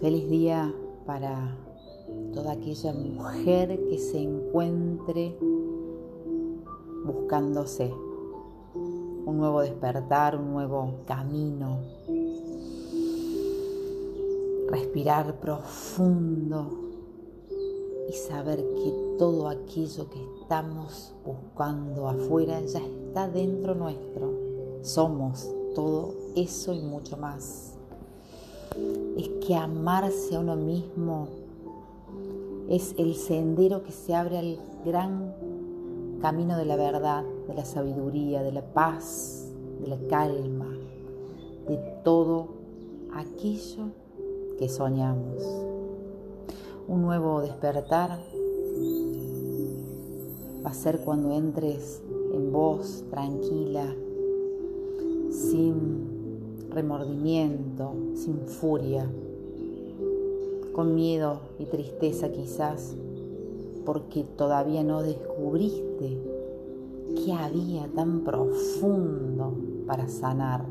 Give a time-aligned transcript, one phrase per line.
[0.00, 1.56] Feliz día para
[2.32, 5.36] toda aquella mujer que se encuentre
[7.04, 7.92] buscándose
[8.74, 11.80] un nuevo despertar, un nuevo camino.
[14.68, 16.90] Respirar profundo
[18.08, 24.49] y saber que todo aquello que estamos buscando afuera ya está dentro nuestro.
[24.82, 27.70] Somos todo eso y mucho más
[29.16, 31.28] es que amarse a uno mismo
[32.68, 35.34] es el sendero que se abre al gran
[36.20, 40.68] camino de la verdad, de la sabiduría, de la paz, de la calma,
[41.66, 42.48] de todo
[43.12, 43.90] aquello
[44.58, 45.42] que soñamos.
[46.86, 48.20] Un nuevo despertar
[50.64, 52.02] va a ser cuando entres
[52.32, 53.94] en voz tranquila,
[55.60, 59.06] sin remordimiento, sin furia,
[60.72, 62.94] con miedo y tristeza quizás,
[63.84, 66.18] porque todavía no descubriste
[67.16, 69.52] qué había tan profundo
[69.86, 70.64] para sanar.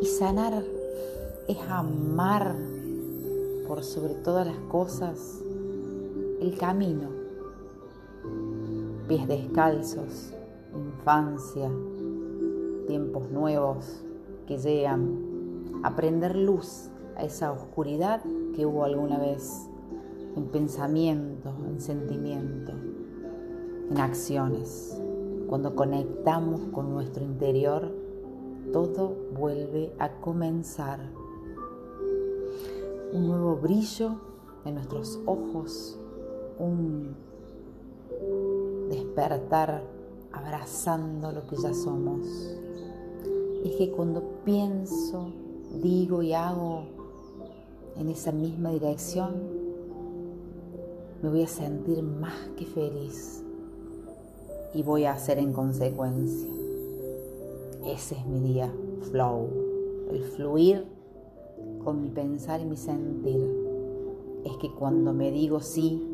[0.00, 0.62] Y sanar
[1.48, 2.56] es amar
[3.68, 5.42] por sobre todas las cosas
[6.40, 7.08] el camino,
[9.08, 10.35] pies descalzos,
[10.76, 11.70] infancia,
[12.86, 14.04] tiempos nuevos
[14.46, 18.22] que llegan, a prender luz a esa oscuridad
[18.54, 19.68] que hubo alguna vez
[20.36, 22.72] en pensamiento, en sentimiento,
[23.90, 25.00] en acciones.
[25.48, 27.90] Cuando conectamos con nuestro interior,
[28.72, 31.00] todo vuelve a comenzar.
[33.12, 34.16] Un nuevo brillo
[34.64, 35.98] en nuestros ojos,
[36.58, 37.14] un
[38.90, 39.82] despertar
[40.36, 42.56] abrazando lo que ya somos
[43.64, 45.32] es que cuando pienso,
[45.82, 46.84] digo y hago
[47.96, 49.34] en esa misma dirección,
[51.22, 53.42] me voy a sentir más que feliz
[54.74, 56.50] y voy a hacer en consecuencia.
[57.86, 58.72] Ese es mi día,
[59.10, 59.48] flow,
[60.10, 60.86] el fluir
[61.82, 63.64] con mi pensar y mi sentir.
[64.44, 66.12] Es que cuando me digo sí,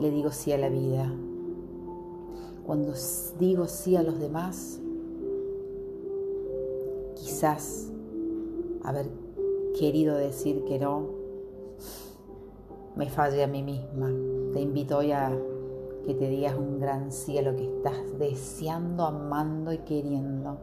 [0.00, 1.14] le digo sí a la vida.
[2.66, 2.94] Cuando
[3.38, 4.80] digo sí a los demás,
[7.14, 7.90] quizás
[8.82, 9.06] haber
[9.78, 11.08] querido decir que no,
[12.96, 14.10] me falle a mí misma.
[14.52, 15.36] Te invito hoy a
[16.06, 20.58] que te digas un gran sí a lo que estás deseando, amando y queriendo,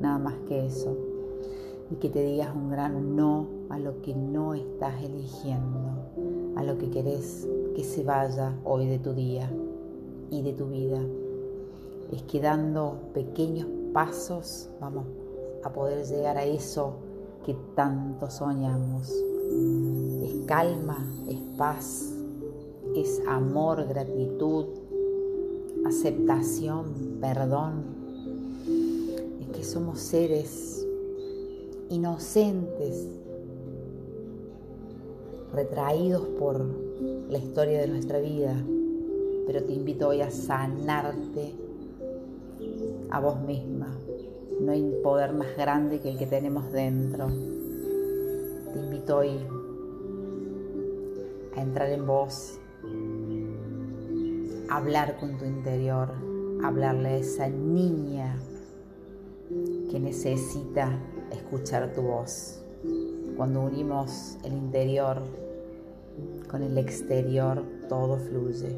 [0.00, 0.96] nada más que eso.
[1.90, 5.90] Y que te digas un gran no a lo que no estás eligiendo,
[6.56, 9.50] a lo que querés que se vaya hoy de tu día
[10.30, 11.00] y de tu vida.
[12.12, 15.06] Es que dando pequeños pasos vamos
[15.64, 16.96] a poder llegar a eso
[17.44, 19.10] que tanto soñamos.
[20.22, 22.12] Es calma, es paz,
[22.94, 24.66] es amor, gratitud,
[25.86, 27.84] aceptación, perdón.
[29.40, 30.86] Es que somos seres
[31.88, 33.08] inocentes,
[35.52, 36.64] retraídos por
[37.30, 38.54] la historia de nuestra vida,
[39.46, 41.54] pero te invito hoy a sanarte
[43.12, 43.94] a vos misma,
[44.58, 47.26] no hay poder más grande que el que tenemos dentro.
[48.72, 49.38] Te invito hoy
[51.54, 52.58] a entrar en vos,
[54.70, 56.08] a hablar con tu interior,
[56.62, 58.34] a hablarle a esa niña
[59.90, 60.98] que necesita
[61.32, 62.64] escuchar tu voz.
[63.36, 65.20] Cuando unimos el interior
[66.50, 68.74] con el exterior, todo fluye,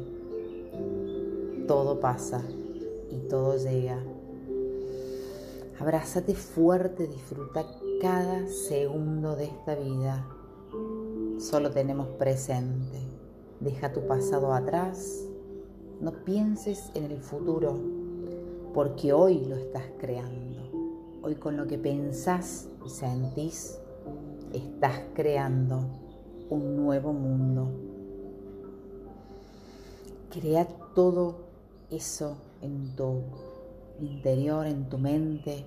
[1.67, 2.43] todo pasa
[3.09, 3.97] y todo llega.
[5.79, 7.65] Abrázate fuerte, disfruta
[7.99, 10.25] cada segundo de esta vida.
[11.37, 12.97] Solo tenemos presente.
[13.59, 15.25] Deja tu pasado atrás.
[15.99, 17.77] No pienses en el futuro,
[18.73, 20.71] porque hoy lo estás creando.
[21.21, 23.77] Hoy con lo que pensás y sentís,
[24.53, 25.81] estás creando
[26.49, 27.69] un nuevo mundo.
[30.29, 31.35] Crea todo
[31.89, 33.23] eso en tu
[33.99, 35.65] interior, en tu mente.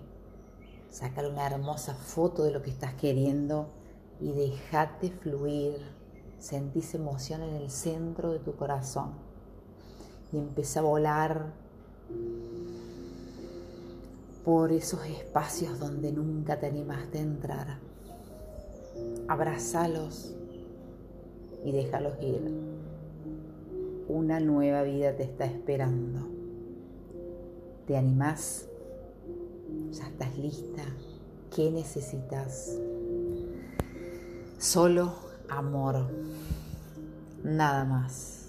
[0.90, 3.68] Sacar una hermosa foto de lo que estás queriendo
[4.20, 5.76] y déjate fluir.
[6.38, 9.10] Sentís emoción en el centro de tu corazón
[10.32, 11.52] y empieza a volar
[14.44, 17.78] por esos espacios donde nunca te animaste a entrar.
[19.26, 20.34] Abrazalos
[21.64, 22.40] y déjalos ir.
[24.08, 26.37] Una nueva vida te está esperando
[27.88, 28.66] ¿Te animás?
[29.92, 30.84] ¿Ya estás lista?
[31.56, 32.76] ¿Qué necesitas?
[34.58, 35.14] Solo
[35.48, 36.06] amor.
[37.42, 38.44] Nada más.